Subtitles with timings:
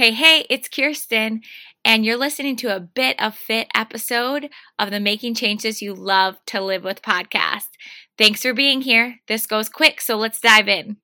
[0.00, 1.42] Hey, hey, it's Kirsten,
[1.84, 6.38] and you're listening to a bit of fit episode of the Making Changes You Love
[6.46, 7.68] to Live with podcast.
[8.16, 9.16] Thanks for being here.
[9.28, 10.96] This goes quick, so let's dive in.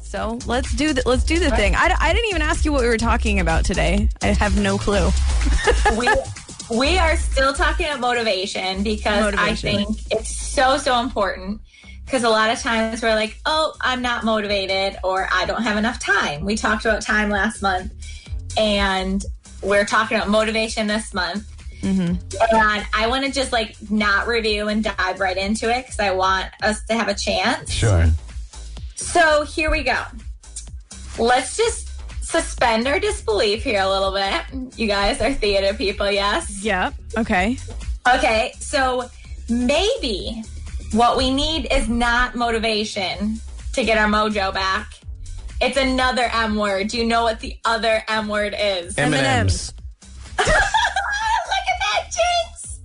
[0.00, 1.74] So let's do the, let's do the thing.
[1.74, 4.08] I, I didn't even ask you what we were talking about today.
[4.22, 5.10] I have no clue.
[5.98, 6.08] we
[6.74, 9.68] we are still talking about motivation because motivation.
[9.68, 11.60] I think it's so so important
[12.06, 15.76] because a lot of times we're like, oh, I'm not motivated or I don't have
[15.76, 16.46] enough time.
[16.46, 17.92] We talked about time last month
[18.58, 19.24] and
[19.62, 21.44] we're talking about motivation this month.
[21.80, 22.16] Mm-hmm.
[22.56, 26.10] And I want to just like not review and dive right into it because I
[26.10, 27.72] want us to have a chance.
[27.72, 28.06] Sure.
[28.96, 30.02] So here we go.
[31.18, 31.88] Let's just
[32.24, 34.78] suspend our disbelief here a little bit.
[34.78, 36.62] You guys are theater people, yes?
[36.62, 36.94] Yep.
[37.16, 37.56] Okay.
[38.12, 38.52] Okay.
[38.58, 39.08] So
[39.48, 40.42] maybe
[40.92, 43.40] what we need is not motivation
[43.74, 44.94] to get our mojo back.
[45.60, 46.88] It's another M word.
[46.88, 48.96] Do you know what the other M word is?
[48.96, 49.74] M&M's.
[50.38, 52.80] Look at that, Jinx.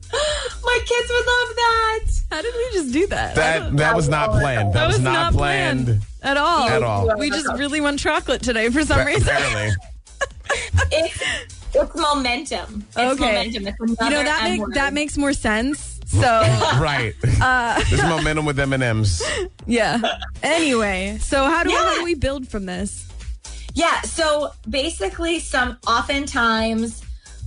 [0.64, 2.06] My kids would love that.
[2.32, 3.36] How did we just do that?
[3.36, 4.70] That that was not planned.
[4.70, 5.86] That, that was, was, not planned.
[5.86, 6.02] planned.
[6.24, 6.68] at all.
[6.68, 7.16] At all.
[7.18, 9.22] We just really want chocolate today for some reason.
[9.22, 9.76] Apparently.
[10.92, 11.24] it's,
[11.76, 12.88] it's momentum.
[12.90, 13.52] It's okay.
[13.52, 13.68] Momentum.
[13.68, 16.22] It's you know that make, that makes more sense so
[16.80, 19.24] right, uh, there's momentum with M and M's.
[19.66, 20.00] Yeah.
[20.42, 21.78] Anyway, so how do yeah.
[21.78, 23.08] how do we build from this?
[23.74, 24.02] Yeah.
[24.02, 27.04] So basically, some oftentimes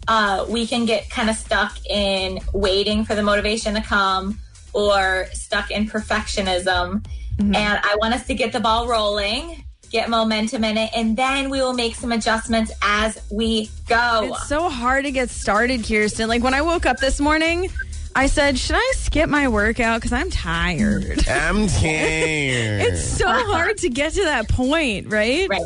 [0.08, 4.38] uh, we can get kind of stuck in waiting for the motivation to come
[4.72, 7.06] or stuck in perfectionism.
[7.36, 7.54] Mm-hmm.
[7.54, 11.50] And I want us to get the ball rolling get momentum in it, and then
[11.50, 14.30] we will make some adjustments as we go.
[14.32, 16.28] It's so hard to get started, Kirsten.
[16.28, 17.70] Like when I woke up this morning,
[18.16, 20.00] I said, should I skip my workout?
[20.00, 21.28] Because I'm tired.
[21.28, 22.80] I'm tired.
[22.80, 23.52] it's so uh-huh.
[23.52, 25.46] hard to get to that point, right?
[25.50, 25.62] Right.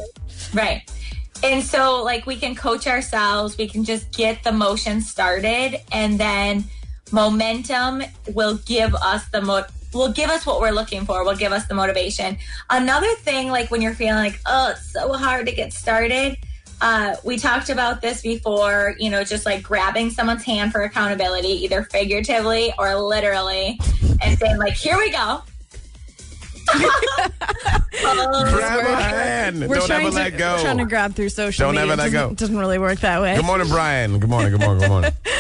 [0.53, 0.91] Right.
[1.45, 6.19] And so, like, we can coach ourselves, we can just get the motion started, and
[6.19, 6.65] then
[7.13, 8.03] momentum
[8.35, 11.67] will give us the mo- will give us what we're looking for, will give us
[11.67, 12.37] the motivation.
[12.69, 16.37] Another thing, like when you're feeling like, oh, it's so hard to get started,
[16.81, 21.49] uh, we talked about this before, you know, just like grabbing someone's hand for accountability,
[21.49, 23.79] either figuratively or literally,
[24.23, 25.43] and saying, like, here we go.
[28.01, 29.61] grab a hand.
[29.69, 30.55] We're Don't ever to, let go.
[30.55, 31.93] We're trying to grab through social Don't media.
[31.93, 32.35] ever let go.
[32.35, 33.37] Doesn't really work that way.
[33.37, 34.19] Good morning, Brian.
[34.19, 34.53] Good morning.
[34.53, 34.81] Good morning.
[34.81, 35.13] Good morning.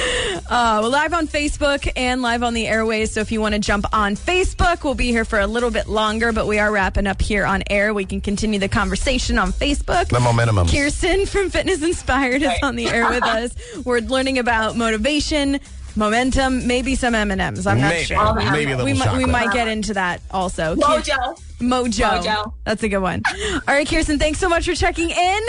[0.50, 3.12] Uh, we're live on Facebook and live on the airways.
[3.12, 5.87] So if you want to jump on Facebook, we'll be here for a little bit
[5.87, 7.94] longer, but we are wrapping up here on air.
[7.94, 10.09] We can continue the conversation on Facebook.
[10.09, 10.66] The momentum.
[10.66, 13.55] Kirsten from Fitness Inspired is on the air with us.
[13.84, 15.60] We're learning about motivation
[15.94, 17.65] momentum, maybe some M and M's.
[17.65, 18.06] I'm not maybe.
[18.06, 18.34] sure.
[18.34, 19.19] Maybe a little we, chocolate.
[19.19, 20.75] we might get into that also.
[20.75, 21.41] Mojo.
[21.60, 22.22] Mojo.
[22.22, 22.53] Mojo.
[22.65, 23.22] That's a good one.
[23.53, 25.41] All right, Kirsten, thanks so much for checking in.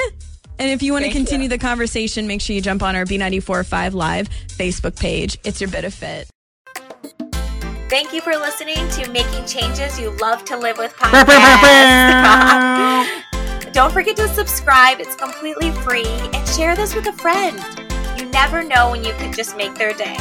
[0.62, 1.50] And if you want to continue you.
[1.50, 5.36] the conversation, make sure you jump on our B945 Live Facebook page.
[5.44, 6.30] It's your bit of fit.
[7.90, 11.34] Thank you for listening to Making Changes You Love to Live with podcast.
[13.74, 17.60] Don't forget to subscribe, it's completely free, and share this with a friend.
[18.20, 20.16] You never know when you could just make their day.